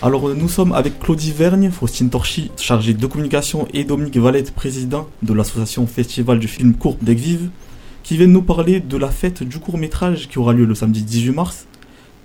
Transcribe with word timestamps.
Alors 0.00 0.32
nous 0.32 0.48
sommes 0.48 0.70
avec 0.72 1.00
Claudie 1.00 1.32
Vergne, 1.32 1.72
Faustine 1.72 2.08
Torchy, 2.08 2.52
chargée 2.56 2.94
de 2.94 3.06
communication, 3.06 3.66
et 3.74 3.82
Dominique 3.82 4.16
Valette, 4.16 4.52
président 4.52 5.08
de 5.24 5.34
l'association 5.34 5.88
Festival 5.88 6.38
du 6.38 6.46
film 6.46 6.74
court 6.74 6.96
d'Aigues-Vives, 7.02 7.50
qui 8.04 8.16
viennent 8.16 8.30
nous 8.30 8.42
parler 8.42 8.78
de 8.78 8.96
la 8.96 9.08
fête 9.08 9.42
du 9.42 9.58
court 9.58 9.76
métrage 9.76 10.28
qui 10.28 10.38
aura 10.38 10.52
lieu 10.52 10.66
le 10.66 10.76
samedi 10.76 11.02
18 11.02 11.32
mars. 11.32 11.66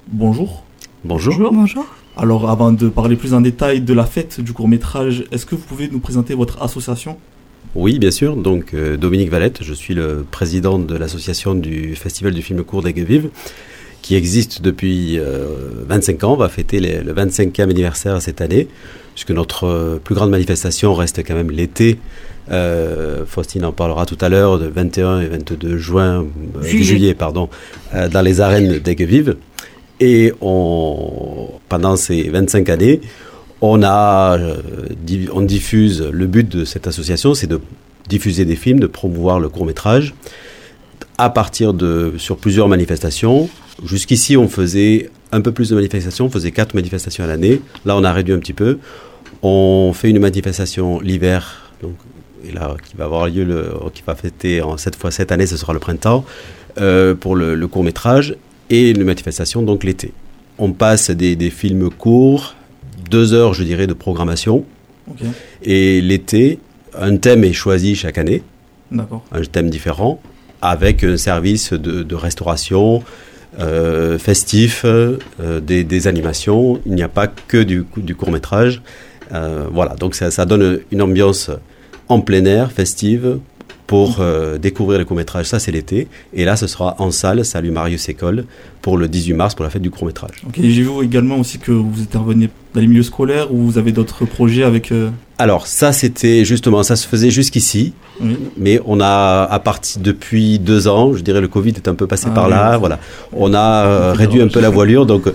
Bonjour. 0.07 0.63
Bonjour. 1.03 1.51
Bonjour. 1.51 1.87
Alors 2.15 2.47
avant 2.47 2.71
de 2.71 2.89
parler 2.89 3.15
plus 3.15 3.33
en 3.33 3.41
détail 3.41 3.81
de 3.81 3.93
la 3.95 4.05
fête 4.05 4.39
du 4.39 4.53
court 4.53 4.67
métrage, 4.67 5.23
est-ce 5.31 5.47
que 5.47 5.55
vous 5.55 5.65
pouvez 5.65 5.89
nous 5.89 5.99
présenter 5.99 6.35
votre 6.35 6.61
association? 6.61 7.17
Oui, 7.73 7.97
bien 7.97 8.11
sûr. 8.11 8.35
Donc 8.35 8.75
euh, 8.75 8.97
Dominique 8.97 9.31
Valette, 9.31 9.63
je 9.63 9.73
suis 9.73 9.95
le 9.95 10.23
président 10.29 10.77
de 10.77 10.95
l'association 10.95 11.55
du 11.55 11.95
Festival 11.95 12.35
du 12.35 12.43
film 12.43 12.63
court 12.63 12.83
d'Aigues-Vives 12.83 13.29
qui 14.03 14.15
existe 14.15 14.61
depuis 14.61 15.17
25 15.87 16.23
euh, 16.23 16.27
ans. 16.27 16.33
On 16.33 16.37
va 16.37 16.49
fêter 16.49 16.79
le 16.79 17.13
25e 17.13 17.63
anniversaire 17.63 18.21
cette 18.21 18.41
année, 18.41 18.67
puisque 19.15 19.31
notre 19.31 19.65
euh, 19.65 19.99
plus 20.03 20.13
grande 20.13 20.29
manifestation 20.29 20.93
reste 20.93 21.25
quand 21.25 21.33
même 21.33 21.49
l'été. 21.49 21.97
Euh, 22.51 23.23
Faustine 23.25 23.63
en 23.63 23.71
parlera 23.71 24.05
tout 24.05 24.17
à 24.19 24.27
l'heure, 24.27 24.59
de 24.59 24.67
21 24.67 25.21
et 25.21 25.27
22 25.27 25.77
juin, 25.77 26.25
juillet, 26.61 27.15
pardon, 27.15 27.49
dans 28.11 28.21
les 28.21 28.41
arènes 28.41 28.79
d'Aigues-Vives. 28.79 29.37
Et 30.01 30.33
on, 30.41 31.49
pendant 31.69 31.95
ces 31.95 32.23
25 32.23 32.67
années, 32.67 32.99
on, 33.61 33.81
a, 33.83 34.37
on 35.31 35.41
diffuse, 35.41 36.03
le 36.11 36.27
but 36.27 36.49
de 36.49 36.65
cette 36.65 36.87
association, 36.87 37.33
c'est 37.33 37.47
de 37.47 37.61
diffuser 38.09 38.43
des 38.43 38.57
films, 38.57 38.81
de 38.81 38.87
promouvoir 38.87 39.39
le 39.39 39.47
court 39.47 39.65
métrage 39.65 40.13
à 41.17 41.29
partir 41.29 41.73
de, 41.73 42.13
sur 42.17 42.37
plusieurs 42.37 42.67
manifestations, 42.67 43.49
Jusqu'ici, 43.83 44.37
on 44.37 44.47
faisait 44.47 45.09
un 45.31 45.41
peu 45.41 45.51
plus 45.51 45.69
de 45.69 45.75
manifestations, 45.75 46.25
on 46.25 46.29
faisait 46.29 46.51
quatre 46.51 46.75
manifestations 46.75 47.23
à 47.23 47.27
l'année. 47.27 47.61
Là, 47.85 47.95
on 47.97 48.03
a 48.03 48.13
réduit 48.13 48.33
un 48.33 48.39
petit 48.39 48.53
peu. 48.53 48.77
On 49.41 49.91
fait 49.93 50.09
une 50.09 50.19
manifestation 50.19 50.99
l'hiver, 50.99 51.71
donc 51.81 51.95
et 52.45 52.51
là, 52.51 52.75
qui 52.83 52.95
va 52.95 53.05
avoir 53.05 53.27
lieu, 53.27 53.43
le, 53.43 53.73
qui 53.93 54.03
va 54.05 54.15
fêter 54.15 54.61
en, 54.61 54.77
cette 54.77 54.95
fois 54.95 55.11
cette 55.11 55.31
année, 55.31 55.47
ce 55.47 55.57
sera 55.57 55.73
le 55.73 55.79
printemps, 55.79 56.25
euh, 56.79 57.15
pour 57.15 57.35
le, 57.35 57.67
court 57.67 57.83
métrage, 57.83 58.35
et 58.69 58.91
une 58.91 59.03
manifestation 59.03 59.61
donc 59.61 59.83
l'été. 59.83 60.11
On 60.57 60.71
passe 60.71 61.09
des, 61.09 61.49
films 61.49 61.89
courts, 61.89 62.55
deux 63.09 63.33
heures, 63.33 63.53
je 63.53 63.63
dirais, 63.63 63.87
de 63.87 63.93
programmation. 63.93 64.65
Et 65.63 66.01
l'été, 66.01 66.59
un 66.97 67.17
thème 67.17 67.43
est 67.43 67.53
choisi 67.53 67.95
chaque 67.95 68.17
année. 68.17 68.43
Un 69.31 69.41
thème 69.51 69.69
différent, 69.69 70.21
avec 70.61 71.03
un 71.03 71.17
service 71.17 71.73
de, 71.73 72.03
de 72.03 72.15
restauration, 72.15 73.03
euh, 73.59 74.17
euh, 74.85 75.59
des, 75.59 76.07
animations. 76.07 76.79
Il 76.85 76.93
n'y 76.93 77.03
a 77.03 77.09
pas 77.09 77.27
que 77.27 77.57
du, 77.57 77.83
court 77.83 78.31
métrage. 78.31 78.81
Euh, 79.33 79.67
voilà, 79.71 79.95
donc 79.95 80.15
ça, 80.15 80.45
donne 80.45 80.79
une 80.91 81.01
ambiance 81.01 81.49
en 82.09 82.21
plein 82.21 82.45
air, 82.45 82.71
festive, 82.71 83.39
pour 83.93 84.15
euh, 84.21 84.57
découvrir 84.57 84.97
le 84.97 85.05
court-métrage. 85.05 85.45
Ça, 85.45 85.59
c'est 85.59 85.71
l'été. 85.71 86.07
Et 86.33 86.45
là, 86.45 86.55
ce 86.55 86.65
sera 86.65 86.95
en 86.97 87.11
salle, 87.11 87.45
salut 87.45 87.69
Marius 87.69 88.09
École, 88.09 88.45
pour 88.81 88.97
le 88.97 89.07
18 89.07 89.33
mars, 89.33 89.53
pour 89.53 89.63
la 89.63 89.69
fête 89.69 89.83
du 89.83 89.91
court-métrage. 89.91 90.41
Ok, 90.47 90.55
j'ai 90.55 90.81
vu 90.81 90.89
également 91.03 91.37
aussi 91.37 91.59
que 91.59 91.71
vous 91.71 92.01
intervenez 92.01 92.49
dans 92.73 92.81
les 92.81 92.87
milieux 92.87 93.03
scolaires 93.03 93.53
ou 93.53 93.57
vous 93.57 93.77
avez 93.77 93.91
d'autres 93.91 94.25
projets 94.25 94.63
avec... 94.63 94.91
Euh, 94.91 95.11
Alors, 95.37 95.67
ça, 95.67 95.91
c'était 95.91 96.43
justement, 96.43 96.81
ça 96.81 96.95
se 96.95 97.07
faisait 97.07 97.29
jusqu'ici. 97.29 97.93
Mais 98.57 98.79
on 98.87 98.99
a, 98.99 99.43
à 99.43 99.59
partir 99.59 100.01
depuis 100.01 100.57
deux 100.57 100.87
ans, 100.87 101.13
je 101.13 101.21
dirais 101.21 101.41
le 101.41 101.47
Covid 101.47 101.73
est 101.75 101.87
un 101.87 101.93
peu 101.93 102.07
passé 102.07 102.25
ah 102.29 102.33
par 102.33 102.49
là, 102.49 102.77
voilà. 102.77 102.99
On 103.31 103.53
a 103.53 103.85
euh, 103.85 104.13
réduit 104.13 104.41
un 104.41 104.47
peu 104.47 104.59
la 104.59 104.71
voilure, 104.71 105.05
donc 105.05 105.25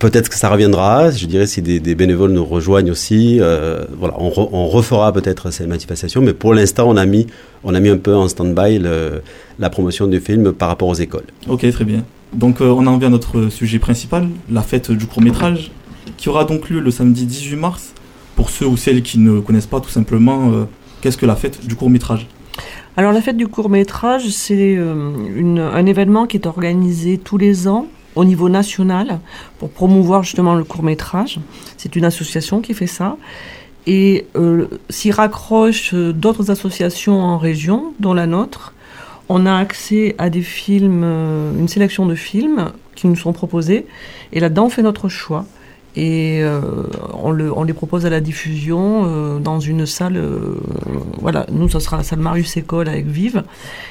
Peut-être 0.00 0.30
que 0.30 0.34
ça 0.34 0.48
reviendra, 0.48 1.10
je 1.10 1.26
dirais, 1.26 1.46
si 1.46 1.60
des, 1.60 1.94
bénévoles 1.94 2.32
nous 2.32 2.44
rejoignent 2.44 2.90
aussi. 2.90 3.36
Euh, 3.38 3.84
voilà, 3.98 4.14
on, 4.18 4.66
refera 4.66 5.12
peut-être 5.12 5.50
ces 5.50 5.66
manifestations, 5.66 6.22
mais 6.22 6.32
pour 6.32 6.54
l'instant, 6.54 6.88
on, 6.88 6.96
a 6.96 7.04
mis, 7.04 7.26
on 7.64 7.74
a 7.74 7.80
mis 7.80 7.90
un 7.90 7.98
peu 7.98 8.16
en 8.16 8.26
stand-by 8.26 8.80
la 9.58 9.70
promotion 9.70 10.06
du 10.06 10.18
film 10.18 10.54
par 10.54 10.68
rapport 10.68 10.88
aux 10.88 10.94
écoles. 10.94 11.26
Ok, 11.48 11.70
très 11.70 11.84
bien. 11.84 12.02
Donc, 12.32 12.62
euh, 12.62 12.70
on 12.70 12.86
en 12.86 12.96
vient 12.96 13.08
à 13.08 13.10
notre 13.10 13.50
sujet 13.50 13.78
principal, 13.78 14.26
la 14.50 14.62
fête 14.62 14.90
du 14.90 15.04
court-métrage, 15.04 15.70
qui 16.16 16.30
aura 16.30 16.44
donc 16.44 16.70
lieu 16.70 16.80
le 16.80 16.90
samedi 16.90 17.26
18 17.26 17.56
mars. 17.56 17.92
Pour 18.36 18.48
ceux 18.48 18.66
ou 18.66 18.78
celles 18.78 19.02
qui 19.02 19.18
ne 19.18 19.38
connaissent 19.40 19.66
pas 19.66 19.80
tout 19.80 19.90
simplement, 19.90 20.50
euh, 20.50 20.64
qu'est-ce 21.02 21.18
que 21.18 21.26
la 21.26 21.36
fête 21.36 21.66
du 21.66 21.74
court-métrage? 21.74 22.26
Alors 22.96 23.12
la 23.12 23.20
fête 23.20 23.36
du 23.36 23.48
court 23.48 23.68
métrage, 23.68 24.30
c'est 24.30 24.78
un 24.78 25.86
événement 25.86 26.26
qui 26.26 26.38
est 26.38 26.46
organisé 26.46 27.18
tous 27.18 27.36
les 27.36 27.68
ans 27.68 27.86
au 28.14 28.24
niveau 28.24 28.48
national 28.48 29.20
pour 29.58 29.70
promouvoir 29.70 30.22
justement 30.22 30.54
le 30.54 30.64
court 30.64 30.82
métrage. 30.82 31.38
C'est 31.76 31.96
une 31.96 32.04
association 32.04 32.60
qui 32.60 32.74
fait 32.74 32.86
ça. 32.86 33.16
Et 33.86 34.26
euh, 34.36 34.66
s'y 34.90 35.10
raccrochent 35.10 35.94
euh, 35.94 36.12
d'autres 36.12 36.50
associations 36.50 37.20
en 37.20 37.38
région, 37.38 37.94
dont 37.98 38.12
la 38.12 38.26
nôtre. 38.26 38.74
On 39.28 39.46
a 39.46 39.56
accès 39.56 40.14
à 40.18 40.28
des 40.28 40.42
films, 40.42 41.02
euh, 41.04 41.52
une 41.58 41.68
sélection 41.68 42.04
de 42.04 42.14
films 42.14 42.72
qui 42.94 43.06
nous 43.06 43.16
sont 43.16 43.32
proposés. 43.32 43.86
Et 44.32 44.40
là-dedans, 44.40 44.66
on 44.66 44.70
fait 44.70 44.82
notre 44.82 45.08
choix 45.08 45.46
et 45.96 46.40
euh, 46.42 46.60
on, 47.14 47.32
le, 47.32 47.52
on, 47.56 47.64
les 47.64 47.72
propose 47.72 48.06
à 48.06 48.10
la 48.10 48.20
diffusion 48.20 49.02
euh, 49.04 49.38
dans 49.38 49.58
une 49.58 49.86
salle. 49.86 50.16
Euh, 50.16 50.60
voilà, 51.20 51.46
nous, 51.50 51.68
ce 51.68 51.80
sera 51.80 51.96
la 51.96 52.02
salle 52.04 52.20
Marius 52.20 52.56
École 52.56 52.88
avec 52.88 53.06
Vive. 53.06 53.42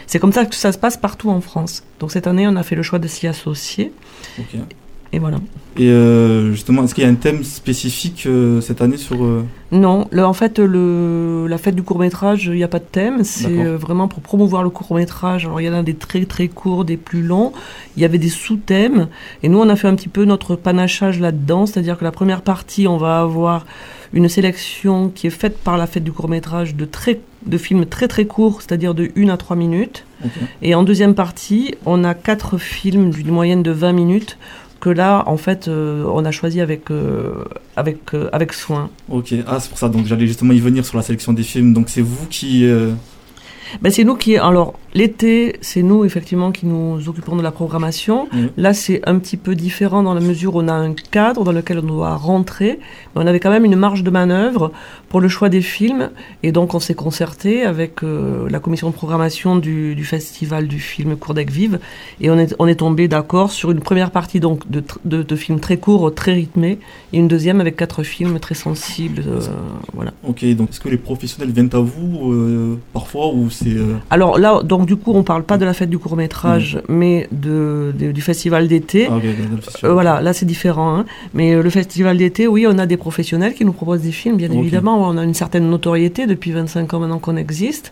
C'est 0.08 0.20
comme 0.20 0.32
ça 0.32 0.46
que 0.46 0.56
ça 0.56 0.72
se 0.72 0.78
passe 0.78 0.96
partout 0.96 1.30
en 1.30 1.42
France. 1.42 1.84
Donc 2.00 2.12
cette 2.12 2.28
année, 2.28 2.48
on 2.48 2.56
a 2.56 2.64
fait 2.64 2.76
le 2.76 2.84
choix 2.84 3.00
de 3.00 3.08
s'y 3.08 3.28
associer. 3.28 3.92
Et 5.12 5.20
voilà. 5.20 5.40
Et 5.78 5.90
euh, 5.90 6.52
justement, 6.52 6.84
est-ce 6.84 6.94
qu'il 6.94 7.04
y 7.04 7.08
a 7.08 7.10
un 7.10 7.16
thème 7.16 7.44
spécifique 7.44 8.26
euh, 8.26 8.60
cette 8.62 8.82
année 8.82 8.98
sur... 8.98 9.24
Euh, 9.24 9.46
non, 9.72 10.08
en 10.18 10.34
fait, 10.34 10.60
le, 10.60 11.48
la 11.48 11.58
fête 11.58 11.76
du 11.76 11.84
court 11.84 12.00
métrage, 12.00 12.46
il 12.46 12.54
n'y 12.54 12.64
a 12.64 12.68
pas 12.68 12.80
de 12.80 12.86
thème. 12.86 13.24
C'est 13.24 13.64
vraiment 13.64 14.08
pour 14.08 14.22
promouvoir 14.22 14.64
le 14.64 14.70
court 14.70 14.96
métrage. 14.96 15.46
Alors, 15.46 15.62
il 15.62 15.66
y 15.66 15.70
en 15.70 15.74
a 15.74 15.84
des 15.84 15.94
très 15.94 16.26
très 16.26 16.48
courts, 16.48 16.86
des 16.86 16.98
plus 16.98 17.22
longs. 17.22 17.54
Il 17.96 18.02
y 18.02 18.06
avait 18.06 18.18
des 18.18 18.30
sous-thèmes. 18.30 19.08
Et 19.44 19.50
nous, 19.50 19.60
on 19.60 19.70
a 19.70 19.76
fait 19.76 19.88
un 19.88 19.96
petit 19.96 20.10
peu 20.10 20.26
notre 20.26 20.56
panachage 20.56 21.20
là-dedans. 21.20 21.66
C'est-à-dire 21.66 21.98
que 21.98 22.04
la 22.04 22.12
première 22.12 22.42
partie, 22.42 22.88
on 22.88 22.98
va 22.98 23.22
avoir 23.22 23.66
une 24.12 24.28
sélection 24.28 25.10
qui 25.10 25.28
est 25.28 25.32
faite 25.32 25.58
par 25.60 25.78
la 25.78 25.88
fête 25.88 26.04
du 26.04 26.12
court 26.12 26.30
métrage 26.30 26.76
de, 26.76 26.86
très, 26.86 27.20
de 27.46 27.58
films 27.58 27.86
très 27.86 28.08
très 28.08 28.26
courts, 28.26 28.62
c'est-à-dire 28.62 28.96
de 28.96 29.12
1 29.16 29.30
à 29.30 29.38
3 29.38 29.56
minutes. 29.56 30.06
Et 30.62 30.76
en 30.76 30.84
deuxième 30.84 31.16
partie, 31.16 31.76
on 31.86 32.04
a 32.04 32.14
quatre 32.14 32.58
films 32.58 33.12
d'une 33.12 33.32
moyenne 33.32 33.64
de 33.64 33.72
20 33.72 33.94
minutes 33.94 34.38
que 34.80 34.90
là, 34.90 35.24
en 35.28 35.38
fait, 35.38 35.68
euh, 35.68 36.04
on 36.08 36.26
a 36.26 36.32
choisi 36.32 36.62
avec, 36.62 36.90
euh, 36.92 37.44
avec, 37.76 38.14
euh, 38.14 38.30
avec 38.32 38.54
soin. 38.54 38.90
Ok, 39.10 39.34
ah, 39.48 39.60
c'est 39.60 39.70
pour 39.70 39.78
ça, 39.78 39.90
donc 39.90 40.06
j'allais 40.06 40.28
justement 40.28 40.54
y 40.54 40.60
venir 40.60 40.86
sur 40.86 40.98
la 40.98 41.04
sélection 41.04 41.34
des 41.34 41.44
films. 41.44 41.74
Donc 41.74 41.90
c'est 41.90 42.02
vous 42.02 42.26
qui, 42.28 42.68
ben, 43.82 43.92
c'est 43.92 44.04
nous 44.04 44.16
qui. 44.16 44.38
Alors, 44.38 44.74
l'été, 44.94 45.58
c'est 45.62 45.84
nous, 45.84 46.06
effectivement, 46.06 46.52
qui 46.52 46.66
nous 46.66 47.08
occupons 47.10 47.36
de 47.36 47.42
la 47.42 47.52
programmation. 47.52 48.28
Mm. 48.32 48.46
Là, 48.58 48.74
c'est 48.74 49.02
un 49.08 49.20
petit 49.20 49.38
peu 49.38 49.56
différent 49.56 50.04
dans 50.04 50.14
la 50.14 50.22
mesure 50.22 50.56
où 50.56 50.62
on 50.62 50.68
a 50.68 50.74
un 50.74 50.94
cadre 50.94 51.44
dans 51.44 51.52
lequel 51.52 51.80
on 51.80 51.88
doit 51.88 52.16
rentrer. 52.16 52.80
Mais 53.16 53.24
on 53.24 53.28
avait 53.28 53.40
quand 53.40 53.52
même 53.52 53.66
une 53.66 53.76
marge 53.76 54.04
de 54.04 54.10
manœuvre 54.10 54.72
pour 55.10 55.22
le 55.22 55.28
choix 55.28 55.50
des 55.50 55.62
films. 55.62 56.10
Et 56.44 56.52
donc, 56.52 56.74
on 56.74 56.80
s'est 56.80 56.96
concerté 56.96 57.64
avec 57.64 58.04
euh, 58.04 58.48
la 58.50 58.60
commission 58.60 58.90
de 58.90 58.96
programmation 58.96 59.56
du, 59.58 59.96
du 59.96 60.06
festival 60.06 60.68
du 60.68 60.80
film 60.80 61.16
Courdec 61.16 61.52
Vive. 61.52 61.80
Et 62.22 62.30
on 62.30 62.38
est, 62.38 62.56
on 62.60 62.68
est 62.68 62.76
tombé 62.76 63.08
d'accord 63.08 63.52
sur 63.52 63.72
une 63.72 63.80
première 63.80 64.12
partie 64.12 64.40
donc, 64.40 64.70
de, 64.70 64.84
de, 65.06 65.24
de, 65.24 65.36
films 65.36 65.60
très 65.60 65.78
courts, 65.78 66.14
très 66.14 66.34
rythmés, 66.34 66.80
et 67.14 67.18
une 67.18 67.28
deuxième 67.28 67.62
avec 67.62 67.76
quatre 67.76 68.04
films 68.04 68.40
très 68.40 68.56
sensibles. 68.56 69.24
Euh, 69.28 69.40
voilà. 69.94 70.14
Ok, 70.28 70.46
donc 70.56 70.70
est-ce 70.70 70.80
que 70.80 70.90
les 70.90 70.98
professionnels 70.98 71.54
viennent 71.54 71.70
à 71.74 71.80
vous 71.80 72.32
euh, 72.32 72.78
parfois 72.94 73.34
ou 73.34 73.50
euh, 73.66 73.96
Alors 74.10 74.38
là, 74.38 74.62
donc 74.64 74.79
du 74.86 74.96
coup, 74.96 75.12
on 75.14 75.24
parle 75.24 75.44
pas 75.44 75.58
de 75.58 75.66
la 75.66 75.74
fête 75.74 75.90
du 75.90 75.98
court 75.98 76.16
métrage, 76.16 76.76
mm. 76.76 76.94
mais 76.94 77.28
de, 77.32 77.94
du 77.96 78.22
festival 78.22 78.68
d'été. 78.68 79.08
Ah, 79.10 79.20
euh, 79.84 79.94
voilà, 79.94 80.22
là 80.22 80.34
c'est 80.34 80.46
différent. 80.46 80.98
Hein. 80.98 81.06
Mais 81.34 81.54
euh, 81.54 81.62
le 81.62 81.70
festival 81.70 82.18
d'été, 82.18 82.48
oui, 82.48 82.66
on 82.68 82.78
a 82.78 82.86
des 82.86 82.98
professionnels 82.98 83.54
qui 83.54 83.66
nous 83.66 83.74
proposent 83.74 84.02
des 84.02 84.12
films, 84.12 84.38
bien 84.38 84.52
évidemment. 84.52 85.08
On 85.08 85.18
a 85.18 85.24
une 85.24 85.34
certaine 85.34 85.70
notoriété 85.70 86.28
depuis 86.28 86.52
25 86.52 86.94
ans 86.94 87.00
maintenant 87.00 87.20
qu'on 87.20 87.38
existe. 87.38 87.92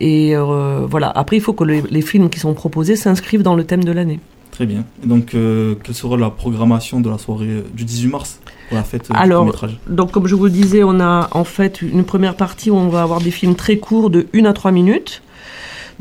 Et 0.00 0.34
voilà, 0.36 1.10
après, 1.14 1.36
il 1.36 1.40
faut 1.40 1.52
que 1.52 1.64
les 1.64 2.02
films 2.02 2.28
qui 2.30 2.40
sont 2.40 2.54
proposés 2.54 2.96
s'inscrivent 2.96 3.42
dans 3.42 3.54
le 3.54 3.64
thème 3.64 3.84
de 3.84 3.92
l'année. 3.92 4.20
Très 4.50 4.66
bien. 4.66 4.84
Et 5.02 5.06
donc, 5.06 5.26
quelle 5.30 5.94
sera 5.94 6.16
la 6.16 6.30
programmation 6.30 7.00
de 7.00 7.08
la 7.08 7.18
soirée 7.18 7.64
du 7.72 7.84
18 7.84 8.08
mars 8.08 8.40
pour 8.68 8.76
la 8.76 8.84
fête 8.84 9.08
Alors, 9.14 9.54
donc 9.88 10.12
comme 10.12 10.26
je 10.26 10.34
vous 10.34 10.44
le 10.44 10.50
disais, 10.50 10.84
on 10.84 11.00
a 11.00 11.28
en 11.32 11.44
fait 11.44 11.82
une 11.82 12.04
première 12.04 12.36
partie 12.36 12.70
où 12.70 12.76
on 12.76 12.88
va 12.88 13.02
avoir 13.02 13.20
des 13.20 13.30
films 13.30 13.54
très 13.54 13.78
courts 13.78 14.10
de 14.10 14.26
1 14.34 14.44
à 14.44 14.52
3 14.52 14.72
minutes. 14.72 15.22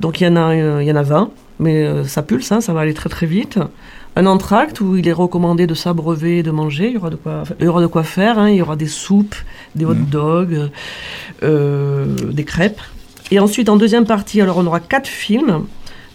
Donc 0.01 0.19
il 0.19 0.25
y 0.25 0.27
en 0.27 0.35
a, 0.35 0.55
il 0.55 0.87
y 0.87 0.91
en 0.91 0.95
a 0.95 1.03
20, 1.03 1.29
mais 1.59 1.83
euh, 1.83 2.03
ça 2.05 2.23
pulse, 2.23 2.51
hein, 2.51 2.59
ça 2.59 2.73
va 2.73 2.81
aller 2.81 2.93
très 2.93 3.09
très 3.09 3.27
vite. 3.27 3.59
Un 4.15 4.25
entracte 4.25 4.81
où 4.81 4.97
il 4.97 5.07
est 5.07 5.13
recommandé 5.13 5.67
de 5.67 5.73
s'abreuver 5.73 6.39
et 6.39 6.43
de 6.43 6.51
manger, 6.51 6.87
il 6.87 6.93
y 6.95 6.97
aura 6.97 7.09
de 7.11 7.15
quoi, 7.15 7.43
il 7.59 7.65
y 7.65 7.67
aura 7.69 7.81
de 7.81 7.87
quoi 7.87 8.03
faire, 8.03 8.37
hein. 8.39 8.49
il 8.49 8.55
y 8.57 8.61
aura 8.61 8.75
des 8.75 8.87
soupes, 8.87 9.35
des 9.75 9.85
hot 9.85 9.93
mmh. 9.93 10.05
dogs, 10.09 10.69
euh, 11.43 12.05
des 12.31 12.43
crêpes. 12.43 12.81
Et 13.29 13.39
ensuite, 13.39 13.69
en 13.69 13.77
deuxième 13.77 14.05
partie, 14.05 14.41
alors 14.41 14.57
on 14.57 14.65
aura 14.65 14.79
quatre 14.79 15.07
films 15.07 15.63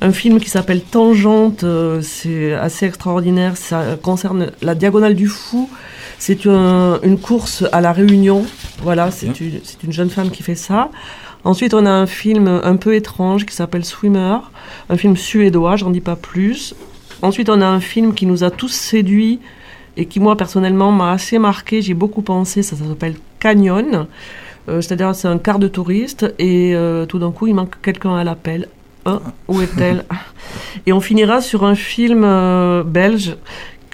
un 0.03 0.13
film 0.13 0.41
qui 0.41 0.51
s'appelle 0.51 0.83
Tangente, 0.83 1.65
euh, 1.65 2.03
c'est 2.03 2.53
assez 2.53 2.85
extraordinaire, 2.85 3.57
ça 3.57 3.97
concerne 4.03 4.51
la 4.61 4.75
Diagonale 4.75 5.15
du 5.15 5.27
Fou. 5.27 5.71
C'est 6.19 6.47
un- 6.47 6.99
une 7.03 7.19
course 7.19 7.65
à 7.73 7.81
la 7.81 7.93
Réunion, 7.93 8.45
voilà, 8.83 9.11
c'est 9.11 9.31
Ok. 9.31 9.41
une, 9.41 9.61
c'est 9.65 9.83
une 9.85 9.93
jeune 9.93 10.11
femme 10.11 10.31
qui 10.31 10.43
fait 10.43 10.55
ça. 10.55 10.91
Ensuite, 11.47 11.75
on 11.75 11.87
a 11.87 11.91
un 11.91 12.07
film 12.07 12.49
un 12.65 12.77
peu 12.77 12.95
étrange 12.97 13.47
qui 13.47 13.55
s'appelle 13.55 13.85
Swimmer, 13.85 14.39
un 14.91 14.97
film 14.97 15.17
suédois, 15.17 15.77
j'en 15.77 15.91
dis 15.91 16.01
pas 16.01 16.17
plus. 16.17 16.75
Ensuite, 17.23 17.49
on 17.49 17.61
a 17.61 17.67
un 17.67 17.79
film 17.81 18.15
qui 18.15 18.27
nous 18.27 18.43
a 18.43 18.51
tous 18.51 18.73
séduits 18.73 19.39
et 19.97 20.07
qui, 20.07 20.19
moi, 20.19 20.37
personnellement, 20.37 20.91
m'a 20.91 21.13
assez 21.13 21.39
marqué. 21.39 21.83
J'ai 21.83 21.95
beaucoup 21.95 22.23
pensé, 22.23 22.63
ça, 22.63 22.75
ça 22.75 22.85
s'appelle 22.85 23.15
Canyon. 23.39 24.07
Euh, 24.69 24.81
C'est-à-dire, 24.81 25.15
c'est 25.15 25.29
un 25.29 25.39
quart 25.39 25.61
de 25.61 25.69
touriste 25.69 26.27
et 26.41 26.75
euh, 26.75 27.07
tout 27.07 27.21
d'un 27.21 27.31
coup, 27.31 27.47
il 27.47 27.55
manque 27.55 27.81
quelqu'un 27.81 28.17
à 28.17 28.25
l'appel. 28.25 28.67
Hein, 29.07 29.23
où 29.47 29.61
est-elle? 29.63 30.05
Et 30.85 30.93
on 30.93 31.01
finira 31.01 31.41
sur 31.41 31.65
un 31.65 31.77
film 31.77 32.23
euh, 32.25 32.83
belge 32.83 33.37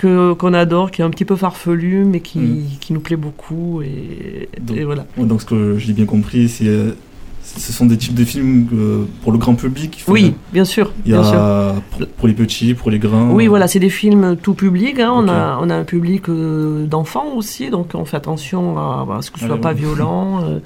qu'on 0.01 0.55
adore, 0.55 0.91
qui 0.91 1.03
est 1.03 1.05
un 1.05 1.11
petit 1.11 1.27
peu 1.27 1.37
farfelu, 1.37 2.05
mais 2.07 2.21
qui, 2.21 2.39
Mhm. 2.39 2.65
qui 2.81 2.93
nous 2.95 3.01
plaît 3.01 3.15
beaucoup. 3.17 3.83
Et, 3.83 4.49
Donc, 4.59 4.77
et 4.79 4.85
voilà. 4.85 5.05
Donc, 5.19 5.43
ce 5.43 5.47
que 5.47 5.77
j'ai 5.79 5.93
bien 5.93 6.07
compris, 6.07 6.49
c'est 6.49 6.67
euh, 6.67 6.97
ce 7.43 7.73
sont 7.73 7.87
des 7.87 7.97
types 7.99 8.15
de 8.15 8.25
films 8.25 8.69
euh, 8.73 9.05
pour 9.23 9.33
le 9.33 9.39
grand 9.39 9.55
public. 9.55 10.05
Oui, 10.09 10.35
bien 10.53 10.65
sûr. 10.65 10.93
Il 11.05 11.11
y 11.11 11.13
bien 11.13 11.25
sûr. 11.25 11.35
a 11.39 11.75
pour, 11.91 12.07
pour 12.07 12.29
les 12.29 12.35
petits, 12.35 12.75
pour 12.75 12.91
les 12.91 12.99
grands. 12.99 13.31
Oui, 13.33 13.47
voilà, 13.47 13.67
c'est 13.69 13.79
des 13.81 13.91
films 13.91 14.37
tout 14.37 14.55
public. 14.55 14.99
hein. 15.01 15.13
On, 15.15 15.29
a, 15.29 15.59
on 15.61 15.69
a 15.71 15.75
un 15.75 15.85
public 15.85 16.29
euh, 16.29 16.87
d'enfants 16.87 17.35
aussi, 17.37 17.71
donc 17.71 17.91
on 17.95 18.05
fait 18.05 18.17
attention 18.17 18.79
à, 18.79 19.07
à 19.19 19.23
ce 19.23 19.31
que 19.31 19.39
ce 19.39 19.45
Ah, 19.45 19.49
soit 19.49 19.57
oui. 19.57 19.63
pas 19.63 19.73
violent 19.73 20.43
euh, 20.45 20.59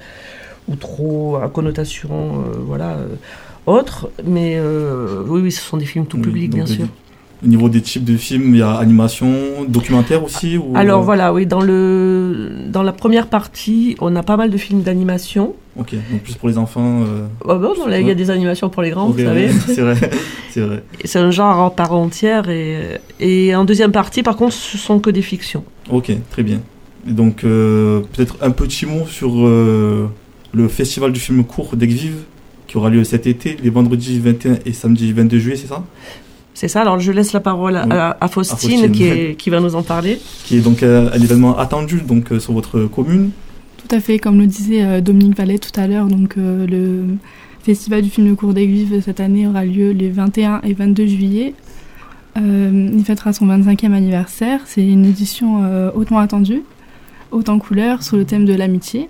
ou 0.67 0.75
trop 0.75 1.37
à 1.37 1.49
connotation, 1.49 2.43
voilà, 2.65 2.97
autre. 3.65 4.09
Mais 4.25 4.59
oui, 5.27 5.41
oui, 5.41 5.51
ce 5.51 5.61
sont 5.61 5.77
des 5.77 5.85
films 5.85 6.05
tout 6.05 6.17
Oui, 6.17 6.23
public, 6.23 6.53
bien 6.53 6.65
sûr. 6.65 6.85
Au 7.43 7.47
niveau 7.47 7.69
des 7.69 7.81
types 7.81 8.03
de 8.03 8.17
films, 8.17 8.55
il 8.55 8.59
y 8.59 8.61
a 8.63 8.71
animation, 8.71 9.31
documentaire 9.67 10.23
aussi 10.23 10.57
ou... 10.57 10.73
Alors 10.75 11.03
voilà, 11.03 11.31
oui, 11.33 11.45
dans 11.45 11.61
le 11.61 12.49
dans 12.67 12.81
la 12.81 12.91
première 12.93 13.27
partie, 13.27 13.95
on 14.01 14.15
a 14.15 14.23
pas 14.23 14.37
mal 14.37 14.49
de 14.49 14.57
films 14.57 14.81
d'animation. 14.81 15.53
Ok, 15.77 15.93
donc 16.11 16.21
plus 16.23 16.33
pour 16.33 16.49
les 16.49 16.57
enfants. 16.57 17.03
euh, 17.03 17.27
Oh, 17.45 17.55
bon, 17.59 17.73
non, 17.77 17.85
là, 17.85 17.99
il 17.99 18.07
y 18.07 18.11
a 18.11 18.15
des 18.15 18.31
animations 18.31 18.69
pour 18.69 18.81
les 18.81 18.89
grands, 18.89 19.09
vous 19.09 19.19
savez. 19.23 19.49
c'est 19.67 19.81
vrai, 19.81 19.95
c'est 20.49 20.61
vrai. 20.61 20.83
C'est 21.05 21.19
un 21.19 21.29
genre 21.29 21.59
à 21.61 21.69
part 21.69 21.93
entière. 21.93 22.49
Et, 22.49 22.99
et 23.19 23.53
en 23.55 23.65
deuxième 23.65 23.91
partie, 23.91 24.23
par 24.23 24.35
contre, 24.35 24.53
ce 24.53 24.77
sont 24.79 24.99
que 24.99 25.11
des 25.11 25.21
fictions. 25.21 25.63
Ok, 25.91 26.11
très 26.31 26.41
bien. 26.41 26.61
Et 27.07 27.11
donc, 27.11 27.43
euh, 27.43 28.01
peut-être 28.13 28.37
un 28.41 28.49
petit 28.49 28.87
mot 28.87 29.05
sur 29.05 29.31
euh, 29.45 30.09
le 30.53 30.67
festival 30.67 31.11
du 31.11 31.19
film 31.19 31.43
court 31.43 31.75
d'Exvive 31.75 32.23
qui 32.65 32.77
aura 32.77 32.89
lieu 32.89 33.03
cet 33.03 33.27
été, 33.27 33.55
les 33.63 33.69
vendredis 33.69 34.19
21 34.19 34.57
et 34.65 34.73
samedi 34.73 35.13
22 35.13 35.37
juillet, 35.39 35.55
c'est 35.55 35.67
ça? 35.67 35.83
C'est 36.59 36.67
ça, 36.67 36.81
alors 36.81 36.99
je 36.99 37.11
laisse 37.11 37.33
la 37.33 37.39
parole 37.39 37.75
à, 37.75 37.85
Oui. 37.85 37.91
à- 37.91 38.17
à 38.19 38.27
Faustine, 38.27 38.57
Faustine. 38.57 38.91
Qui, 38.91 39.03
est- 39.03 39.35
qui 39.37 39.51
va 39.51 39.59
nous 39.59 39.75
en 39.75 39.83
parler. 39.83 40.17
Qui 40.43 40.57
est 40.57 40.61
donc 40.61 40.81
euh, 40.81 41.07
un 41.13 41.21
événement 41.21 41.55
attendu 41.55 42.01
donc, 42.01 42.31
euh, 42.31 42.39
sur 42.39 42.53
votre 42.53 42.85
commune. 42.85 43.29
Tout 43.77 43.95
à 43.95 43.99
fait, 43.99 44.17
comme 44.17 44.39
le 44.39 44.47
disait 44.47 44.81
euh, 44.83 44.99
Dominique 44.99 45.37
Vallet 45.37 45.59
tout 45.59 45.79
à 45.79 45.85
l'heure, 45.85 46.07
donc 46.07 46.33
euh, 46.39 46.65
le 46.65 47.03
festival 47.61 48.01
du 48.01 48.09
film 48.09 48.27
de 48.29 48.33
cours 48.33 48.55
d'Aiguive 48.55 49.01
cette 49.05 49.19
année 49.19 49.45
aura 49.45 49.65
lieu 49.65 49.91
les 49.91 50.09
21 50.09 50.61
et 50.63 50.73
22 50.73 51.05
juillet. 51.05 51.53
Euh, 52.39 52.89
il 52.91 53.03
fêtera 53.05 53.33
son 53.33 53.45
25e 53.45 53.93
anniversaire. 53.93 54.61
C'est 54.65 54.83
une 54.85 55.05
édition 55.05 55.63
euh, 55.63 55.91
hautement 55.93 56.17
attendue, 56.17 56.63
haute 57.31 57.49
en 57.49 57.59
couleurs, 57.59 58.01
sur 58.01 58.17
le 58.17 58.25
thème 58.25 58.45
de 58.45 58.53
l'amitié. 58.55 59.09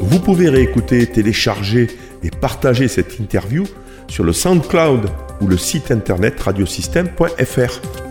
Vous 0.00 0.20
pouvez 0.20 0.48
réécouter, 0.48 1.06
télécharger 1.06 1.88
et 2.22 2.30
partager 2.30 2.88
cette 2.88 3.18
interview 3.18 3.64
sur 4.08 4.24
le 4.24 4.32
SoundCloud 4.32 5.08
ou 5.40 5.46
le 5.46 5.56
site 5.56 5.90
internet 5.90 6.40
radiosystème.fr. 6.40 8.05